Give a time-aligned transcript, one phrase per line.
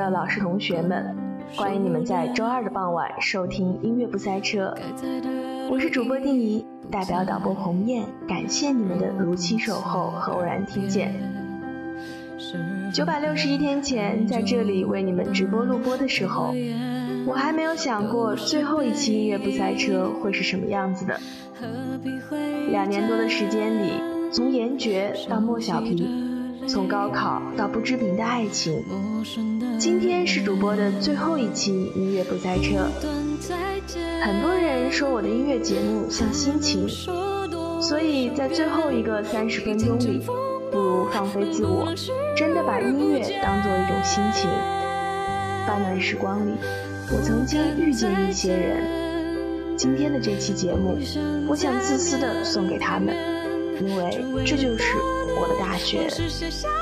[0.00, 1.14] 的老师同学们，
[1.54, 4.74] 欢迎你们在周二的傍晚收听音乐不塞车。
[5.68, 11.12] 我是主播丁怡，代表导播鸿雁，感谢你们的如期守候和偶然听见。
[12.94, 16.54] 九百六十一天前，在这里为你们直播录播的时候。
[17.26, 21.20] 我还没有想过最后一期音乐不塞车会是什么样子的。
[22.70, 23.92] 两年多的时间里，
[24.32, 26.29] 从严爵到莫小皮，
[26.68, 28.84] 从高考到不知名的爱情，
[29.78, 32.86] 今天是主播的最后一期音乐不塞车。
[34.22, 36.86] 很多人说我的音乐节目像心情，
[37.80, 40.22] 所以在最后一个三十分钟里，
[40.70, 41.92] 不如放飞自我，
[42.36, 44.48] 真的把音乐当做一种心情。
[45.66, 46.52] 半段时光里。
[47.12, 50.96] 我曾经遇见一些人，今天的这期节目，
[51.48, 53.12] 我想自私的送给他们，
[53.80, 54.94] 因为这就是
[55.40, 56.79] 我的大学。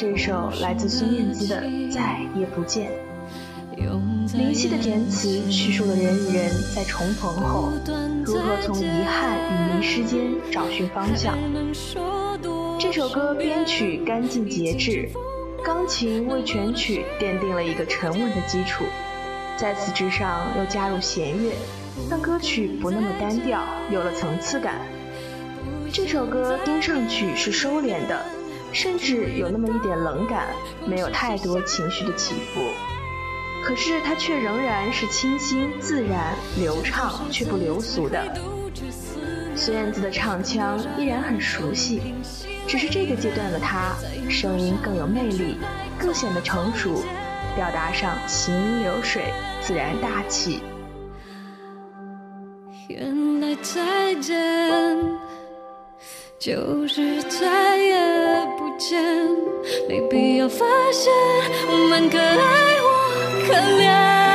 [0.00, 2.90] 这首来自孙燕姿的《再也不见》，
[4.34, 7.70] 林夕的填词叙述了人与人在重逢后
[8.24, 11.36] 如何从遗憾与迷失间找寻方向。
[12.78, 15.06] 这首歌编曲干净节制，
[15.62, 18.84] 钢琴为全曲奠定了一个沉稳的基础，
[19.58, 21.52] 在此之上又加入弦乐。
[22.08, 24.76] 让歌曲不那么单调，有了层次感。
[25.92, 28.24] 这首歌听上去是收敛的，
[28.72, 30.46] 甚至有那么一点冷感，
[30.86, 32.60] 没有太多情绪的起伏。
[33.62, 38.22] 可是它却仍然是清新自然、流畅却不流俗的。
[39.54, 42.14] 孙燕姿的唱腔依然很熟悉，
[42.66, 43.94] 只是这个阶段的她
[44.30, 45.58] 声音更有魅力，
[45.98, 47.02] 更显得成熟，
[47.54, 49.24] 表达上行云流水，
[49.60, 50.62] 自然大气。
[52.88, 54.96] 原来再见
[56.40, 58.00] 就是再也
[58.56, 58.98] 不见，
[59.86, 61.12] 没必要发现
[61.68, 62.88] 我们可爱或
[63.46, 64.29] 可怜。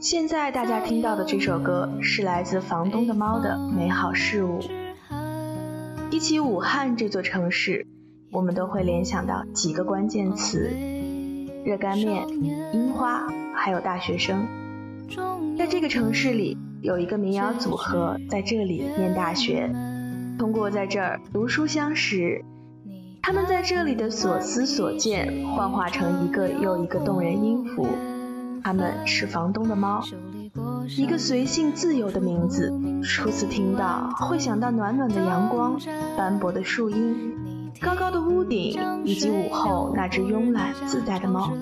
[0.00, 4.60] 现在大家听到的这首歌是来自房东的猫的《美好事物》。
[6.10, 7.86] 提起武汉这座城市，
[8.30, 10.70] 我们都会联想到几个关键词：
[11.64, 12.26] 热干面、
[12.72, 14.46] 樱花，还有大学生。
[15.58, 19.70] 在这个城市里，有一个民谣组合在这里念大学，
[20.38, 22.44] 通过在这儿读书相识。
[23.22, 27.86] 他们在这里的所思所见，幻化成一个又一个动人音符。
[28.64, 30.02] 他们是房东的猫，
[30.96, 32.72] 一个随性自由的名字。
[33.02, 35.78] 初次听到，会想到暖暖的阳光、
[36.16, 41.52] 斑驳的树荫、高高的屋顶，以及午后那只慵懒自在的猫，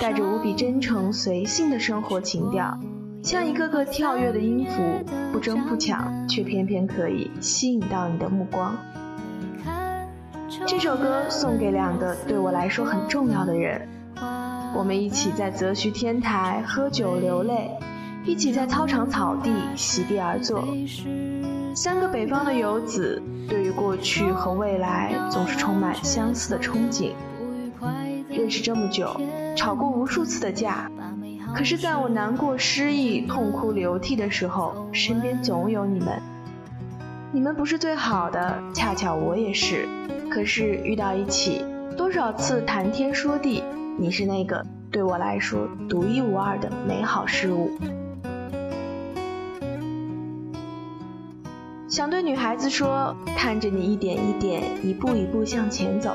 [0.00, 2.78] 带着无比真诚随性的生活情调，
[3.22, 8.74] 像一个个跳跃的音符，不争不抢，却偏偏可以吸引到你的目光。
[10.66, 13.88] 这首歌送给两个对我来说很重要的人。
[14.74, 17.70] 我们一起在泽徐天台喝酒流泪，
[18.24, 20.64] 一起在操场草地席地而坐。
[21.74, 27.12] 三个北方的游子，对于过去和未来总是充满相似的憧憬。
[28.28, 29.20] 认识这么久，
[29.56, 30.90] 吵过无数次的架，
[31.54, 36.22] 可是在我难过、失意、痛哭流涕的时候，身边总有你们。
[37.34, 39.88] 你们不是最好的，恰巧我也是。
[40.30, 41.64] 可是遇到一起，
[41.96, 43.60] 多少次谈天说地，
[43.98, 47.72] 你是那个对我来说独一无二的美好事物。
[51.88, 56.14] 想对女孩子说，看着你一点一点、一步一步向前走。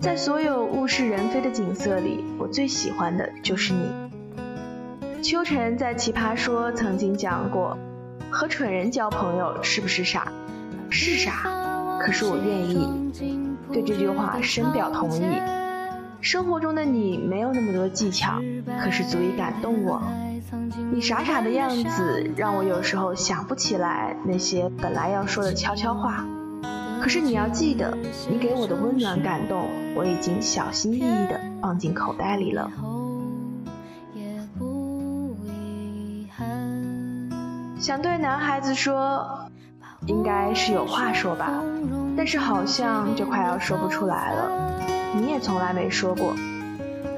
[0.00, 3.90] 在所有物是人非的景色里，我最喜欢的就是你。
[5.22, 7.76] 秋晨在《奇葩说》曾经讲过，
[8.30, 10.32] 和蠢人交朋友是不是傻？
[10.90, 11.32] 是傻，
[12.00, 13.12] 可是我愿意。
[13.72, 15.22] 对这句话深表同意。
[16.20, 18.40] 生活中的你没有那么多技巧，
[18.82, 20.02] 可是足以感动我。
[20.92, 26.24] 你傻傻的样子，让我有时候想不起来那些本来要说的悄悄话。
[27.00, 27.96] 可是你要记得，
[28.30, 32.70] 你给我的温暖感动，我已经小心翼翼地放进口袋里了。
[37.78, 39.48] 想对男孩子说，
[40.06, 41.62] 应该是有话说吧，
[42.16, 44.50] 但是好像就快要说不出来了。
[45.14, 46.34] 你也从来没说过，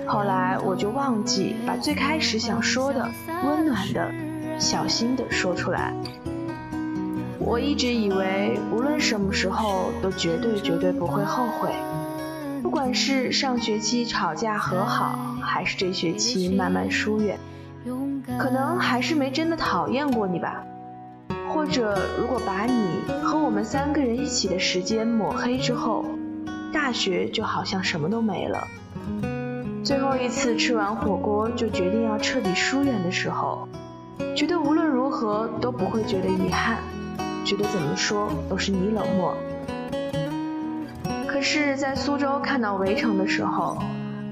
[0.07, 3.09] 后来我就忘记把最开始想说的
[3.45, 4.11] 温暖的、
[4.59, 5.95] 小心的说出来。
[7.39, 11.71] 我一直以为，无论什么时候都绝对绝对不会后悔。
[12.63, 17.39] 不管是上学期吵架和好，还是这学期慢慢疏远，
[18.37, 20.65] 可能还是没真的讨厌过你吧。
[21.49, 26.05] 或者，如果把你和我们三个人一起的时间抹黑之后，
[26.73, 28.67] 大学就好像什么都没了。
[29.83, 33.67] 最后一次吃完火锅就决定要彻底疏远的时候，
[34.37, 36.79] 觉得无论如何都不会觉得遗憾。
[37.45, 39.35] 觉得怎么说都是你冷漠，
[41.27, 43.79] 可是，在苏州看到《围城》的时候，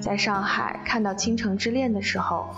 [0.00, 2.50] 在上海看到《倾城之恋》的时候，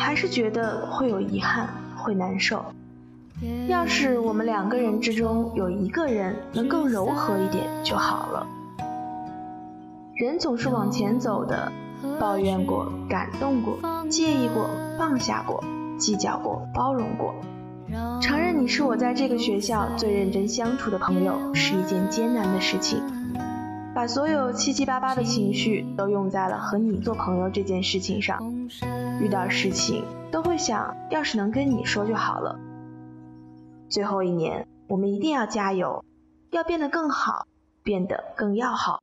[0.00, 2.64] 还是觉得会有遗憾，会难受。
[3.68, 8.46] 要是我们两个人之中有一个人能更柔和一点就好了。
[10.16, 11.70] 人总是往前走的，
[12.18, 14.68] 抱怨过，感动过，介意过，
[14.98, 15.62] 放下过，
[15.98, 17.34] 计较过，包容过。
[18.20, 23.02] 承认你是我在这个学校最认真相处的朋友是一件艰难的事情，
[23.94, 28.38] 把所有七七八八的情绪都用在了和你做朋友这件事情上，
[29.20, 32.58] 遇到事情都会想，要是能跟你说就好了。
[33.90, 36.02] 最后一年，我们一定要加油，
[36.50, 37.46] 要变得更好，
[37.82, 39.02] 变得更要好。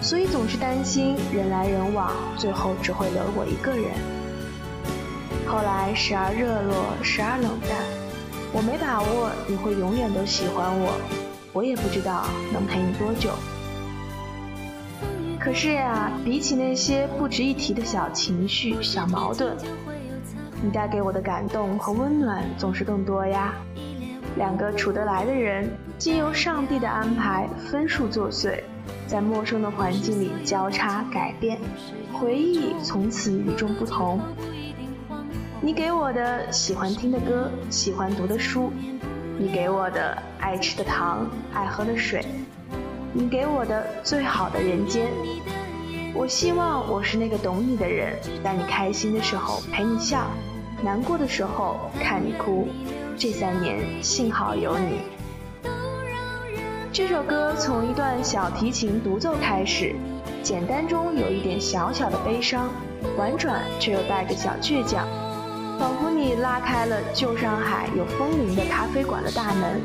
[0.02, 3.92] 所以总是担心人来人往，最后只会留我一个人。
[5.48, 7.78] 后来时而热络，时而冷淡，
[8.52, 10.94] 我没把握你会永远都喜欢我，
[11.54, 13.32] 我也不知道能陪你多久。
[15.40, 19.56] 可是呀，比起那些不值一提的小情绪、小矛盾，
[20.62, 23.54] 你带给我的感动和温暖总是更多呀。
[24.38, 25.68] 两个处得来的人，
[25.98, 28.60] 经由上帝的安排，分数作祟，
[29.08, 31.58] 在陌生的环境里交叉改变，
[32.14, 34.22] 回忆从此与众不同。
[35.60, 38.72] 你给我的喜欢听的歌，喜欢读的书，
[39.40, 42.24] 你给我的爱吃的糖，爱喝的水，
[43.12, 45.08] 你给我的最好的人间。
[46.14, 48.14] 我希望我是那个懂你的人，
[48.44, 50.28] 在你开心的时候陪你笑，
[50.84, 52.68] 难过的时候看你哭。
[53.20, 55.00] 这三年幸好有你。
[56.94, 59.96] 这首歌从一段小提琴独奏开始，
[60.44, 62.70] 简单中有一点小小的悲伤，
[63.18, 65.08] 婉转却又带着小倔强，
[65.80, 69.82] 仿佛你拉开了旧上海有风铃的咖啡馆的大门，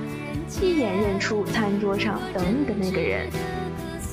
[0.60, 3.30] 一眼认出餐桌上等你的那个人。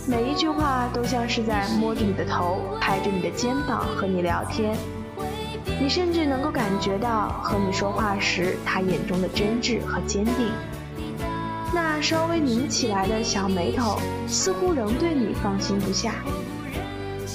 [0.08, 4.78] 每一句话都像是在摸着你的头，拍着你的肩膀和你聊天。
[5.82, 10.52] 你甚至能够感觉到和你说话时，他眼中的真挚和坚定。
[11.74, 16.16] 那稍微拧起来的小眉头，似乎仍对你放心不下。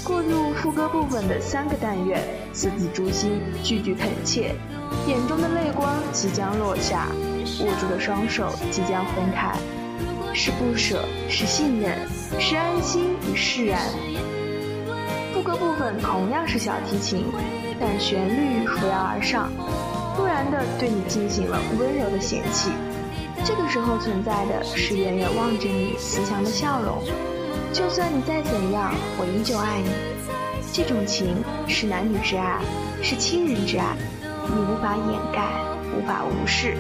[0.05, 2.23] 过渡副歌部分的三个但愿，
[2.53, 4.55] 字字诛心，句句恳切，
[5.07, 7.09] 眼中的泪光即将落下，
[7.61, 9.57] 握住的双手即将分开，
[10.35, 11.97] 是不舍，是信任，
[12.39, 13.81] 是安心与释然。
[15.33, 17.25] 副歌部分同样是小提琴。
[17.81, 19.51] 但旋律扶摇而上，
[20.17, 22.71] 突然的对你进行了温柔的嫌弃。
[23.45, 27.03] 这个时候存在的是远远望着你慈祥的笑容。
[27.73, 29.91] 就算你再怎样，我依旧爱你。
[30.73, 31.37] 这种情
[31.69, 32.61] 是男女之爱，
[33.03, 35.53] 是亲人之爱，你无法掩盖，
[35.95, 36.75] 无法无视。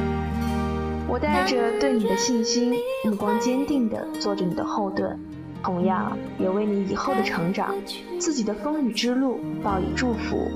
[1.06, 2.74] 我带着对你的信心，
[3.04, 5.18] 目光坚定地做着你的后盾，
[5.62, 7.74] 同样也为你以后的成长、
[8.18, 10.50] 自己的风雨之路报以祝福。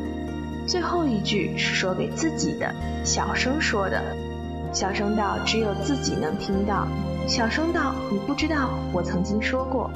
[0.68, 2.70] 最后一句是说给自己的，
[3.02, 4.02] 小声说的，
[4.70, 6.86] 小声到只有自己能听到，
[7.26, 9.90] 小声到你不知道我曾经说过。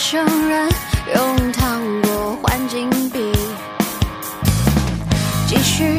[0.00, 0.70] 生人，
[1.16, 3.32] 用糖果换金币，
[5.48, 5.98] 继续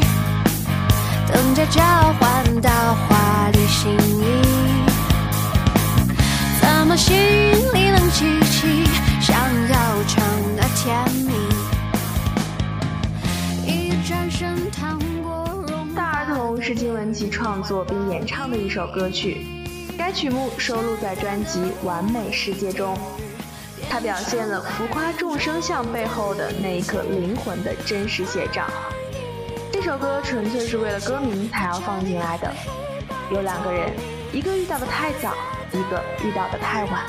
[1.30, 1.82] 等着交
[2.18, 4.42] 换到华丽心意。
[6.62, 8.88] 怎么心里冷凄凄，
[9.20, 9.36] 想
[9.68, 10.24] 要唱
[10.56, 11.34] 的甜蜜，
[13.66, 15.94] 一转身糖果融。
[15.94, 16.60] 大儿童。
[16.62, 19.46] 是金玟岐创作并演唱的一首歌曲，
[19.98, 22.96] 该曲目收录在专辑《完美世界》中。
[23.90, 28.64] 它表现了浮夸众生相背后的那一颗灵魂的真实写照。
[29.72, 32.52] 这首歌纯粹是为了歌名才要放进来的。
[33.32, 33.90] 有两个人，
[34.32, 35.34] 一个遇到的太早，
[35.72, 37.02] 一个遇到的太晚。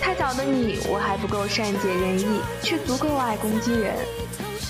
[0.00, 3.94] 太早的你，我还不够善解人意，却足够爱攻击人。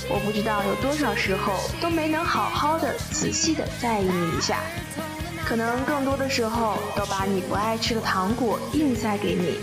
[0.08, 4.60] 我不知道有多少时候都没能好好的、仔细的在意你一下，
[5.44, 9.58] 可能更多的时候都把你不爱吃的糖果硬塞给你。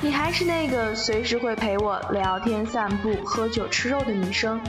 [0.00, 4.60] 你还是那个随时会陪我聊天、散步、喝酒、吃肉的女生，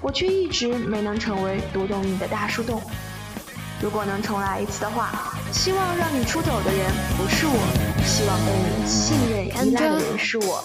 [0.00, 2.80] 我却一直没能成为读懂你的大树洞。
[3.80, 7.58] 如果能重来一次的话，希望让你出走的人不是我，
[8.04, 10.64] 希望被你信任依赖的人是我。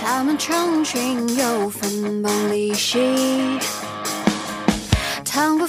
[0.00, 3.58] 他们成群又分崩离析，
[5.24, 5.66] 糖果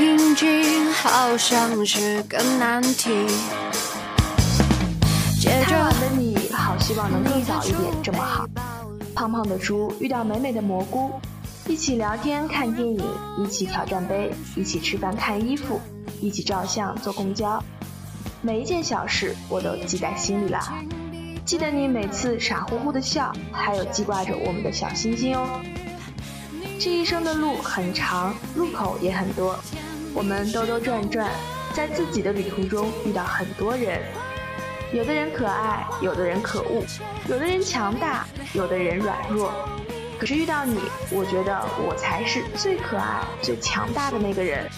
[0.00, 3.10] 分配不平均，好像是个难题。
[5.64, 8.46] 太晚的你好，希望能更早一点这么好。
[9.14, 11.10] 胖胖的猪遇到美美的蘑菇，
[11.66, 13.04] 一起聊天看电影，
[13.38, 15.78] 一起挑战杯，一起吃饭看衣服，
[16.20, 17.62] 一起照相坐公交，
[18.40, 20.60] 每一件小事我都记在心里了。
[21.44, 25.60] 记得你每次傻乎乎的笑，还有记挂着我们的小心心哦。
[26.78, 29.58] 这一生的路很长，路口也很多，
[30.12, 31.30] 我们兜兜转转，
[31.72, 34.00] 在自己的旅途中遇到很多人。
[34.92, 36.84] 有的人可爱，有的人可恶，
[37.28, 39.52] 有的人强大，有的人软弱。
[40.18, 44.68] 可是遇到你，我觉得我才是最可爱、最强大的那个人。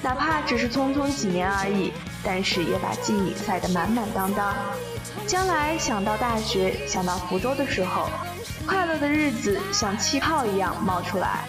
[0.00, 1.92] 哪怕只是匆匆几年而已，
[2.22, 4.54] 但是也把记忆塞得满满当当。
[5.26, 8.08] 将来想到大学，想到福州的时候，
[8.64, 11.44] 快乐的日子像气泡一样冒出来。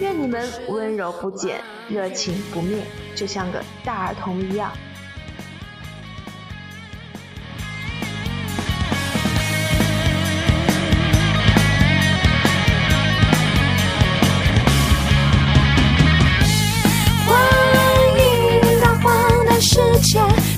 [0.00, 4.70] 愿你们温柔不减，热情不灭，就像个大儿童一样。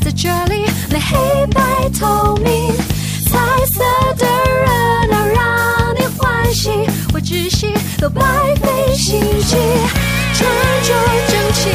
[0.01, 2.73] 在这里，那黑白透明，
[3.25, 3.83] 彩色
[8.00, 8.23] 都白
[8.62, 9.57] 费心机，
[10.35, 10.49] 穿
[10.85, 10.95] 着
[11.28, 11.69] 整齐，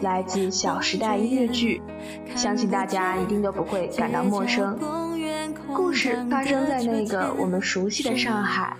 [0.00, 1.82] 来自《小时代》音乐剧，
[2.36, 4.78] 相信大家一定都不会感到陌生。
[5.74, 8.76] 故事发生在那个我们熟悉的上海，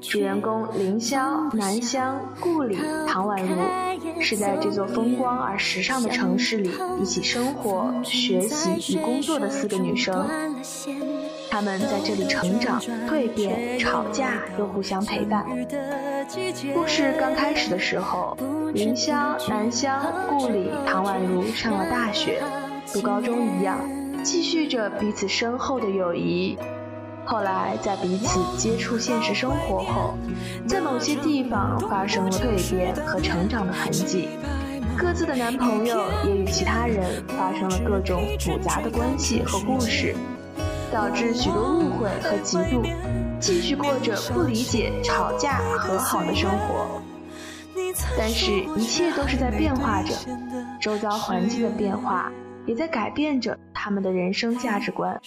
[0.00, 10.26] 主人公凌霄、南湘、顾里、唐宛如是在这座风光而时尚的城市里一起生活、学习与工作的四个女生。
[11.50, 15.46] 她们在这里成长、蜕变、吵架，又互相陪伴。
[16.74, 18.36] 故事刚开始的时候，
[18.74, 22.42] 凌霄、南湘、顾里、唐宛如上了大学，
[22.92, 23.80] 读高中一样，
[24.22, 26.58] 继续着彼此深厚的友谊。
[27.24, 30.18] 后来在彼此接触现实生活后，
[30.66, 34.28] 在某些地方发生了蜕变和成长的痕迹，
[34.98, 40.14] 各自的男朋友也与其他人发生了各种复杂的关系和故事。
[40.90, 42.82] 导致许多误会和嫉妒，
[43.40, 47.00] 继续过着不理解、吵架、和好的生活。
[48.16, 50.14] 但是，一切都是在变化着，
[50.80, 52.30] 周遭环境的变化
[52.66, 55.20] 也在改变着他们的人生价值观。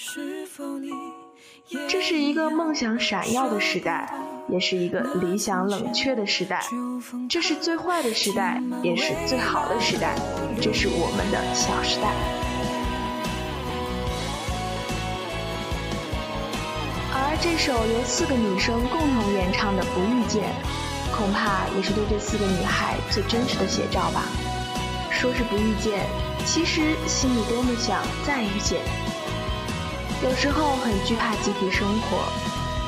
[1.87, 4.13] 这是一个梦想闪耀的时代，
[4.49, 6.61] 也是一个理想冷却的时代。
[7.29, 10.15] 这是最坏的时代，也是最好的时代。
[10.61, 12.40] 这是我们的小时代。
[17.41, 20.43] 这首由四个女生共同演唱的《不遇见》，
[21.17, 24.25] 恐怕也是对这四个女孩最真实的写照吧。
[25.09, 26.05] 说是不遇见，
[26.45, 28.79] 其实心里多么想再遇见。
[30.23, 32.31] 有时候很惧怕集体生活，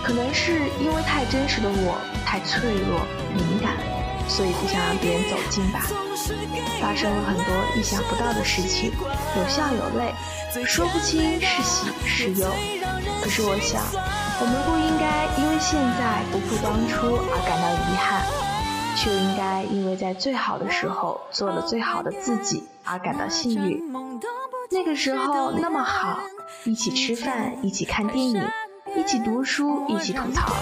[0.04, 3.02] 可能是因为太真实的我太脆弱
[3.34, 3.74] 敏感，
[4.30, 5.88] 所以不想让别人走近吧。
[6.80, 8.92] 发生了很多意想不到的事情，
[9.36, 10.14] 有笑有泪，
[10.64, 12.48] 说不清是喜是忧。
[13.20, 13.82] 可是我想。
[14.40, 18.26] 我们不应该因为现在不复当初而感到遗憾，
[18.98, 23.82] 却应该因为在最好的时候做了最好的自己而感到幸运。
[24.72, 26.20] 那个时候那么好，
[26.66, 28.42] 一起吃饭，一起看电影，
[28.98, 30.56] 一起读书，一起吐槽，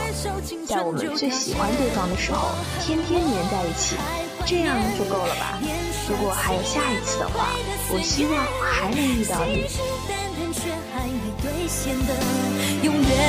[0.67, 2.49] 在我们最喜欢对方的时候，
[2.81, 3.95] 天天黏在一起，
[4.45, 5.57] 这样就够了吧？
[6.10, 7.47] 如果还有下一次的话，
[7.93, 9.65] 我希望还能遇到你。
[12.83, 13.21] 永远。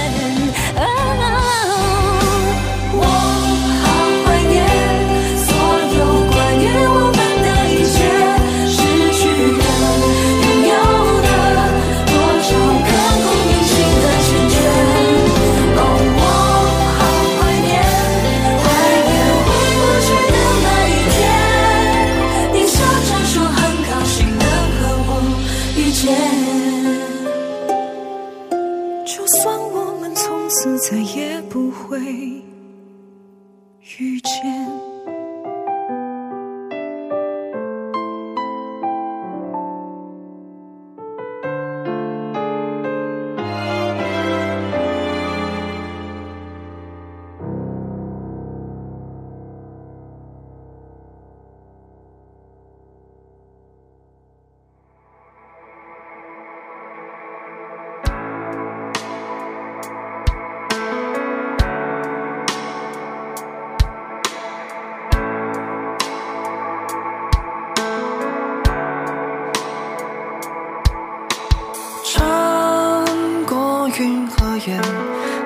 [74.52, 74.82] 和烟，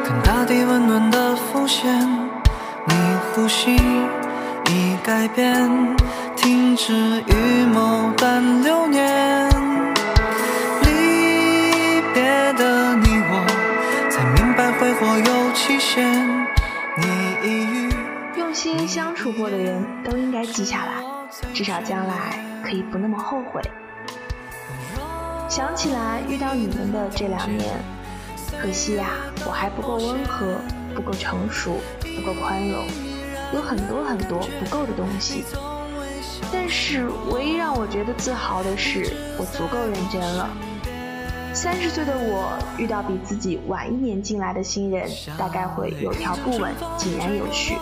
[0.04, 1.96] 看大地温暖的奉献。
[2.88, 2.94] 你
[3.32, 5.96] 呼吸已改变，
[6.34, 6.92] 停止
[7.28, 9.48] 预谋但流年。
[10.82, 13.46] 离别的你我，
[14.10, 16.28] 才明白挥霍有期限。
[16.98, 17.06] 你
[17.44, 17.90] 已于
[18.36, 20.92] 用心相处过的人都应该记下来，
[21.54, 22.14] 至少将来
[22.64, 23.62] 可以不那么后悔。
[25.48, 27.72] 想起来遇到你们的这两年，
[28.60, 29.10] 可惜呀，
[29.46, 30.58] 我还不够温和，
[30.94, 32.84] 不够成熟，不够宽容，
[33.54, 35.44] 有很多很多不够的东西。
[36.52, 40.48] 但是唯一让我觉得自豪的是，我足够认真了。
[41.52, 47.76] 三十岁的我遇到比自己晚一年进来的新人，大概会有条不紊，井然有序。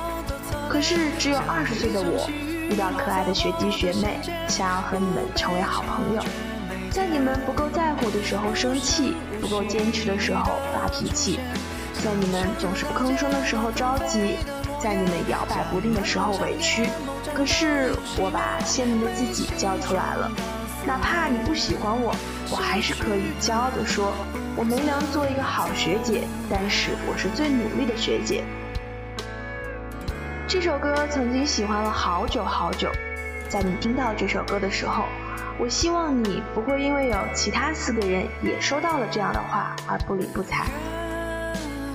[0.69, 2.29] 可是只有二十岁的我
[2.71, 6.23] 遇到可爱的学弟学妹，想要和你们成为好朋友。
[6.95, 11.41] 在你们不够在乎的时候生气，不够坚持的时候发脾气，
[11.93, 14.37] 在你们总是不吭声的时候着急，
[14.81, 16.89] 在你们摇摆不定的时候委屈。
[17.35, 20.31] 可是我把鲜明的自己交出来了，
[20.87, 22.15] 哪怕你不喜欢我，
[22.49, 24.13] 我还是可以骄傲地说，
[24.55, 28.45] 我没能做一个好学姐，但是我是最努力的学姐。
[30.47, 32.89] 这首歌曾经喜欢了好久好久，
[33.49, 35.07] 在你听到这首歌的时候。
[35.59, 40.67] 我希望你不会因为有其他四个人也收到了这样的话而不理不睬。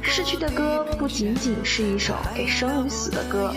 [0.01, 3.53] 逝去的歌不仅仅是一首给生与死的歌，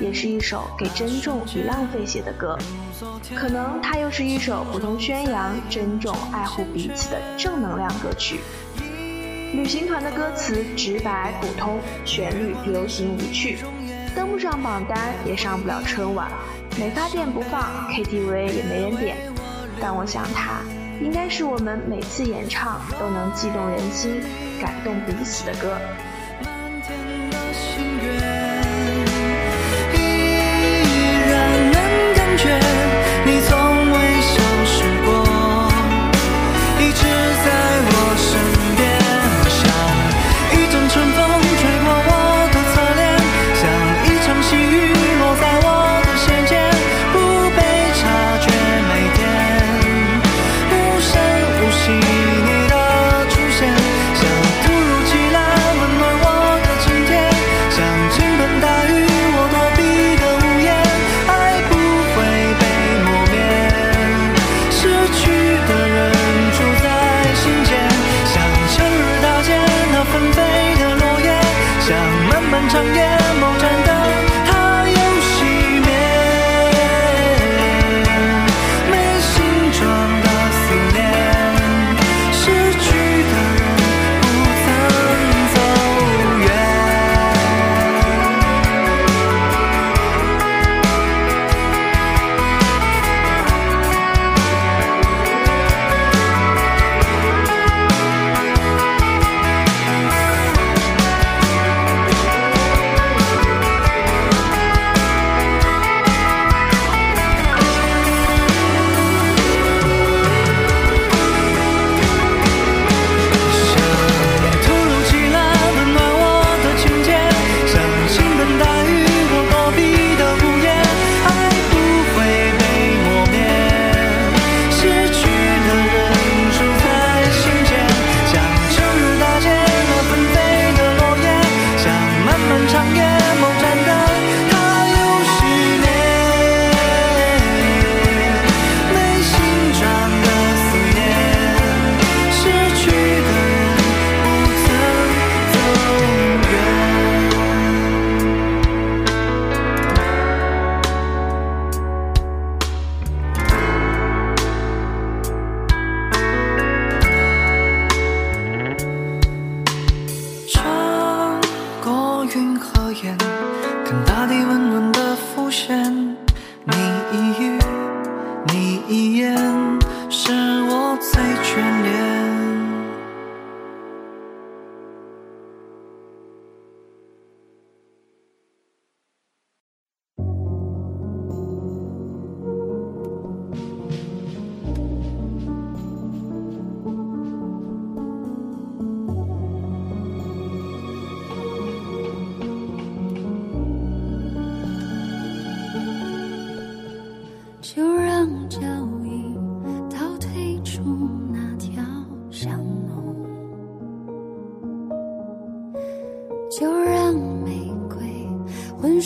[0.00, 2.58] 也是一首给珍重与浪费写的歌。
[3.34, 8.40] 可能它又是一首普通宣扬珍重爱护彼此的正能量歌曲。
[9.54, 13.58] 旅行团的歌词直白普通，旋律流行无趣，
[14.14, 16.28] 登不上榜单，也上不了春晚，
[16.78, 19.16] 美发店不放，KTV 也没人点。
[19.80, 20.60] 但我想，它
[21.00, 24.20] 应该是我们每次演唱都能激动人心、
[24.60, 25.78] 感动彼此的歌。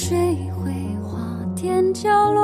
[0.09, 0.17] 水
[0.53, 2.41] 会花店角落，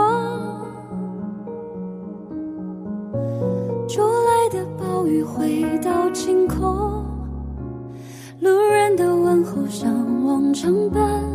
[3.88, 7.06] 骤来的暴雨回到晴空，
[8.40, 9.90] 路人的问候像
[10.26, 11.33] 往常般。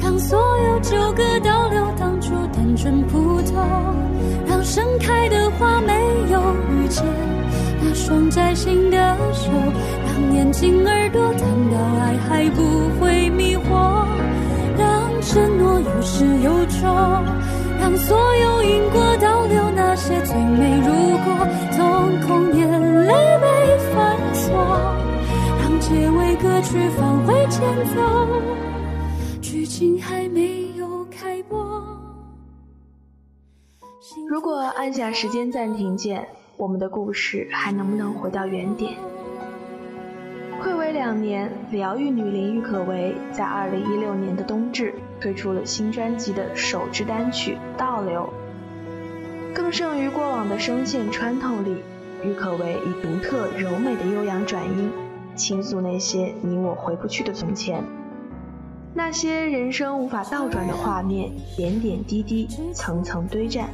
[0.00, 3.54] 让所有纠葛倒流当初单纯普通，
[4.46, 5.92] 让盛开的花没
[6.30, 6.40] 有
[6.70, 7.04] 遇见
[7.82, 9.50] 那双摘心的手，
[10.06, 12.62] 让眼睛耳朵谈到爱还不
[13.00, 14.06] 会迷惑。
[14.76, 16.90] 让承诺有始有终，
[17.80, 23.46] 让所有因果倒流那些最美如果，瞳孔眼泪被
[23.94, 24.52] 反锁，
[25.62, 27.62] 让结尾歌曲返回前
[27.94, 28.02] 奏，
[29.84, 31.84] 剧情还没有开播。
[34.26, 38.94] 如果按下时间暂停键，我们的故事还能不能回到原点？
[40.62, 48.32] 暌违两年，疗愈女伶郁可唯在二零一六年的冬至推出了新专辑的首支单曲《倒流》。
[49.54, 51.76] 更胜于过往的声线穿透力，
[52.24, 54.90] 郁可唯以独特柔美的悠扬转音，
[55.36, 57.84] 倾诉那些你我回不去的从前，
[58.96, 63.68] 那些人生无法倒转的画面，点点滴滴，层层堆栈，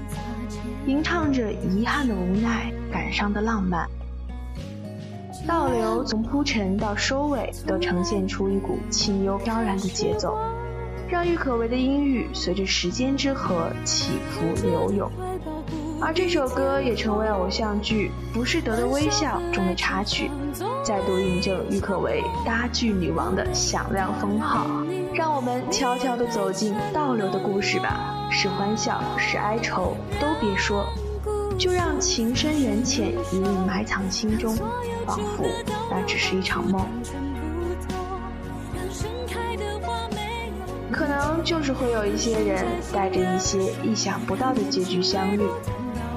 [0.87, 3.87] 吟唱着遗憾的无奈，感伤的浪漫。
[5.46, 10.38] 倒流从铺陈到收尾，都呈现出一股清幽飘然的节奏，
[11.06, 15.11] 让郁可唯的音域随着时间之河起伏流涌。
[16.00, 20.30] 而这首歌也成为偶像剧《浮士德的微笑》中的插曲，
[20.83, 24.66] 再度印证郁可唯搭剧女王的响亮封号。
[25.12, 30.87] 让我们悄悄地走进倒流的故事吧，是欢笑，是哀愁，都别说。
[31.59, 34.57] 就让情深缘浅一隐埋藏心中，
[35.05, 35.44] 仿佛
[35.90, 36.87] 那只是一场梦。
[40.92, 45.40] 可能就是会有一些人带着一些意想不到的结局相遇。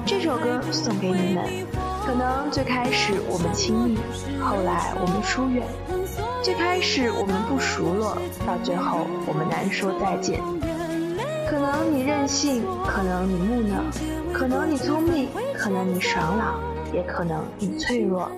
[0.06, 1.66] 这首歌送给你们。
[2.06, 3.96] 可能最开始我们亲密，
[4.38, 5.64] 后来我们疏远；
[6.44, 10.38] 最开始我们不熟络，到最后我们难说再见。
[11.48, 13.82] 可能你任性，可能你木讷，
[14.30, 16.60] 可能你聪明，可能你爽朗，
[16.92, 18.30] 也可能你脆弱。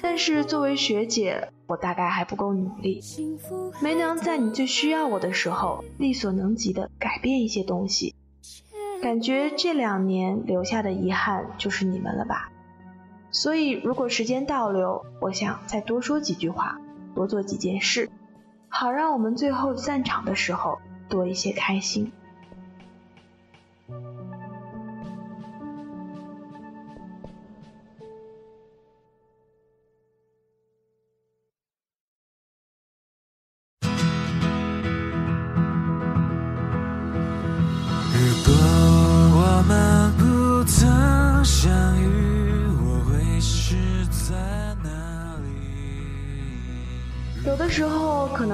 [0.00, 3.02] 但是作为学姐，我大概还不够努力，
[3.80, 8.14] 没能在你最需要我的时候力所能及的改变一些东西。
[9.02, 12.52] 感觉这两年留下的遗憾就是你们了吧？
[13.32, 16.78] 所以如果时间倒流，我想再多说几句话，
[17.14, 18.10] 多做几件事，
[18.68, 20.78] 好让我们最后散场的时候。
[21.08, 22.10] 多一些开心。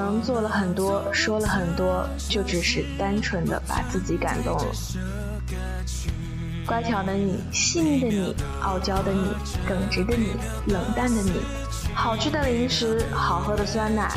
[0.08, 4.64] 能做了很多，说了很多，就只是单纯的把自己感动了。
[6.66, 9.34] 乖巧的你，细腻的你，傲娇的你，
[9.68, 10.32] 耿直的你，
[10.72, 11.42] 冷淡的你，
[11.94, 14.10] 好吃的零食，好喝的酸奶，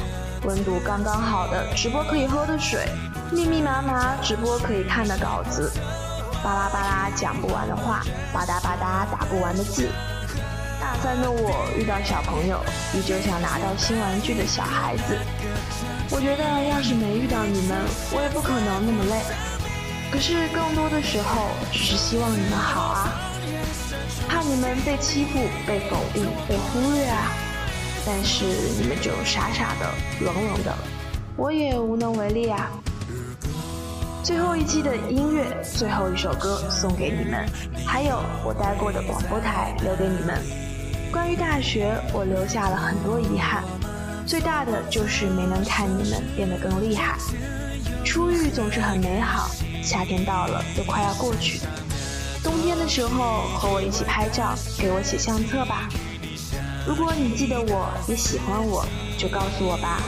[0.46, 2.88] 温度刚刚好的直播可以喝的水，
[3.30, 5.70] 密密麻麻直播可以看的稿子，
[6.42, 8.02] 巴拉巴拉讲不完的话，
[8.32, 9.90] 吧嗒吧嗒打不完的字。
[10.80, 12.60] 大三的我遇到小朋友，
[12.94, 15.16] 依旧像拿到新玩具的小孩子。
[16.14, 17.78] 我觉得要是没遇到你们，
[18.12, 19.22] 我也不可能那么累。
[20.12, 23.32] 可是更多的时候，只是希望你们好啊，
[24.28, 27.32] 怕你们被欺负、被否定、被忽略啊。
[28.06, 28.44] 但是
[28.78, 30.76] 你们就傻傻的、冷冷的，
[31.38, 32.70] 我也无能为力啊。
[34.22, 37.48] 最后一期的音乐，最后一首歌送给你们，
[37.86, 40.38] 还有我待过的广播台留给你们。
[41.10, 43.64] 关于大学，我留下了很多遗憾，
[44.26, 47.18] 最大的就是没能看你们变得更厉害。
[48.04, 49.50] 初遇总是很美好，
[49.84, 51.60] 夏天到了又快要过去，
[52.44, 55.88] 冬天的时候和我一起拍照，给我写相册吧。
[56.88, 58.86] 如果你记得我，也喜欢我，
[59.18, 60.02] 就告诉我吧。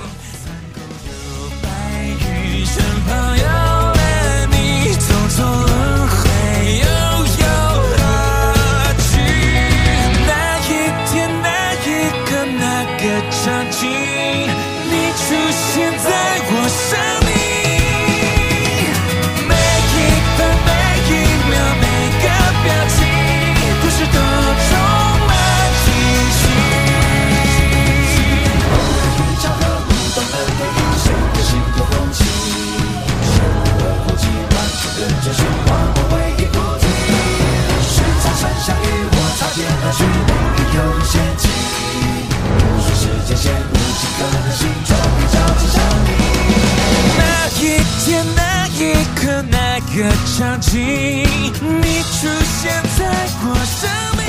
[49.96, 53.06] 个场景，你出现在
[53.44, 54.24] 我生命。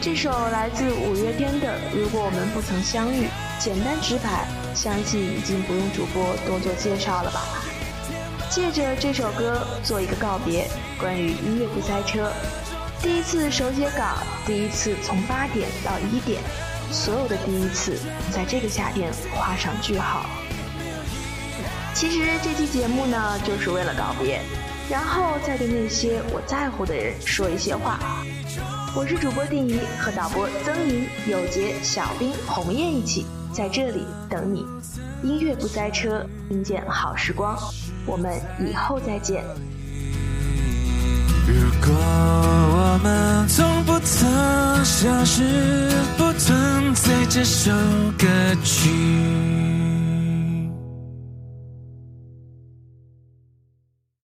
[0.00, 3.24] 这首来自五月天的《如果我们不曾相遇》，
[3.58, 7.40] 简单直白，相信已经不用主播多做介绍了吧。
[8.48, 12.32] 借着这首歌做一个告别，关于音乐不塞车。
[13.02, 16.40] 第一次手写稿，第一次从八点到一点，
[16.92, 17.98] 所有的第一次，
[18.30, 20.24] 在这个夏天画上句号。
[21.94, 24.40] 其实这期节目呢，就是为了告别，
[24.88, 27.98] 然后再对那些我在乎的人说一些话。
[28.96, 34.64] 我是主播定怡，和导播曾莹、有杰、小兵、红叶一起在这里等你。
[35.22, 37.56] 音乐不塞车，听见好时光。
[38.06, 39.44] 我们以后再见。
[41.46, 45.42] 如果我们从不曾消失，
[46.16, 47.70] 不存在这首
[48.18, 48.26] 歌
[48.64, 49.69] 曲。